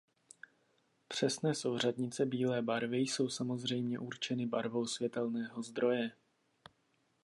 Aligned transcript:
Přesné 1.07 1.55
souřadnice 1.55 2.25
bílé 2.25 2.61
barvy 2.61 2.97
jsou 2.97 3.29
samozřejmě 3.29 3.99
určeny 3.99 4.45
barvou 4.45 4.87
světelného 4.87 5.63
zdroje. 5.63 6.11